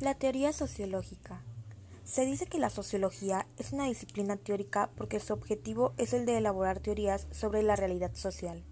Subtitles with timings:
[0.00, 1.42] La teoría sociológica.
[2.04, 6.38] Se dice que la sociología es una disciplina teórica porque su objetivo es el de
[6.38, 8.64] elaborar teorías sobre la realidad social.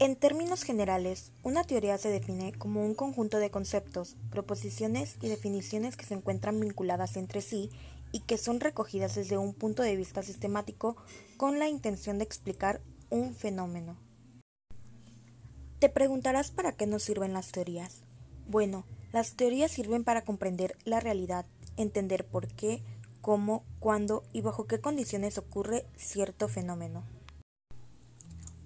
[0.00, 5.96] En términos generales, una teoría se define como un conjunto de conceptos, proposiciones y definiciones
[5.96, 7.70] que se encuentran vinculadas entre sí
[8.10, 10.96] y que son recogidas desde un punto de vista sistemático
[11.36, 13.96] con la intención de explicar un fenómeno.
[15.78, 18.02] Te preguntarás para qué nos sirven las teorías.
[18.50, 22.82] Bueno, las teorías sirven para comprender la realidad, entender por qué,
[23.20, 27.04] cómo, cuándo y bajo qué condiciones ocurre cierto fenómeno.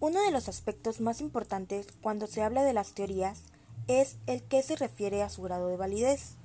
[0.00, 3.42] Uno de los aspectos más importantes cuando se habla de las teorías
[3.86, 6.36] es el que se refiere a su grado de validez,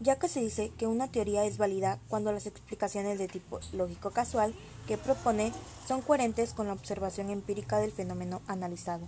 [0.00, 4.10] ya que se dice que una teoría es válida cuando las explicaciones de tipo lógico
[4.10, 4.52] casual
[4.88, 5.52] que propone
[5.86, 9.06] son coherentes con la observación empírica del fenómeno analizado.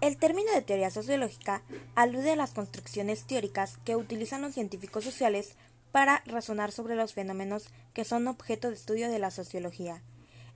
[0.00, 1.62] El término de teoría sociológica
[1.94, 5.56] alude a las construcciones teóricas que utilizan los científicos sociales
[5.92, 10.02] para razonar sobre los fenómenos que son objeto de estudio de la sociología.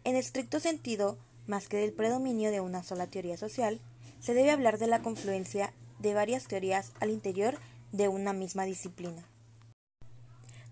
[0.04, 3.80] En estricto sentido, más que del predominio de una sola teoría social,
[4.19, 7.58] se debe hablar de la confluencia de varias teorías al interior
[7.92, 9.28] de una misma disciplina.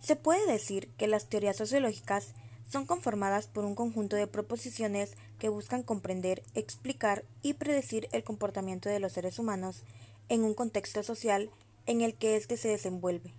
[0.00, 2.32] Se puede decir que las teorías sociológicas
[2.70, 8.88] son conformadas por un conjunto de proposiciones que buscan comprender, explicar y predecir el comportamiento
[8.88, 9.82] de los seres humanos
[10.28, 11.50] en un contexto social
[11.84, 13.34] en el que éste se desenvuelve.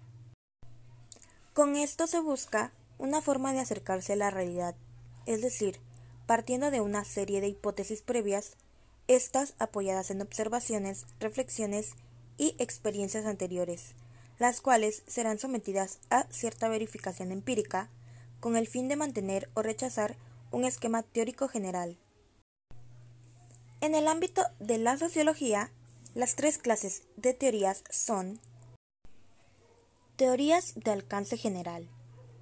[1.54, 4.76] Con esto se busca una forma de acercarse a la realidad,
[5.26, 5.80] es decir,
[6.26, 8.58] partiendo de una serie de hipótesis previas,
[9.08, 11.94] estas apoyadas en observaciones, reflexiones
[12.38, 13.96] y experiencias anteriores,
[14.40, 17.88] las cuales serán sometidas a cierta verificación empírica
[18.42, 20.18] con el fin de mantener o rechazar
[20.54, 21.98] un esquema teórico general.
[23.82, 25.72] En el ámbito de la sociología,
[26.14, 28.40] las tres clases de teorías son
[30.16, 31.90] teorías de alcance general.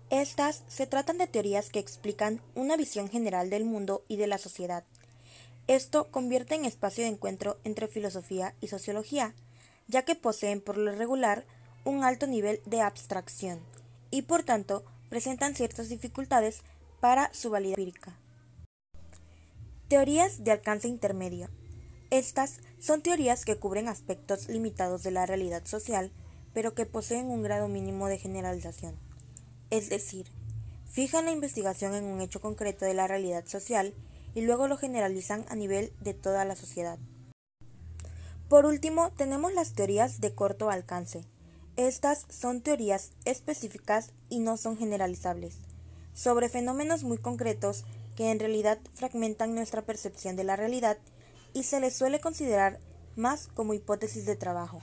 [0.09, 4.37] Estas se tratan de teorías que explican una visión general del mundo y de la
[4.37, 4.83] sociedad.
[5.67, 9.33] Esto convierte en espacio de encuentro entre filosofía y sociología,
[9.87, 11.45] ya que poseen por lo regular
[11.85, 13.61] un alto nivel de abstracción
[14.11, 16.61] y por tanto presentan ciertas dificultades
[17.01, 18.17] para su validez empírica.
[19.89, 21.49] Teorías de alcance intermedio.
[22.11, 26.13] Estas son teorías que cubren aspectos limitados de la realidad social,
[26.53, 28.95] pero que poseen un grado mínimo de generalización.
[29.69, 30.27] Es decir,
[30.85, 33.93] fijan la investigación en un hecho concreto de la realidad social
[34.33, 36.99] y luego lo generalizan a nivel de toda la sociedad.
[38.47, 41.25] Por último, tenemos las teorías de corto alcance,
[41.77, 45.57] estas son teorías específicas y no son generalizables,
[46.13, 47.83] sobre fenómenos muy concretos
[48.15, 50.97] que en realidad fragmentan nuestra percepción de la realidad
[51.53, 52.79] y se les suele considerar
[53.15, 54.81] más como hipótesis de trabajo.